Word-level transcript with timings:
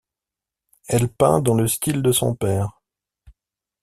Elle 0.87 1.09
peint 1.09 1.41
dans 1.41 1.53
le 1.53 1.67
style 1.67 2.01
de 2.01 2.11
son 2.11 2.33
père. 2.33 2.81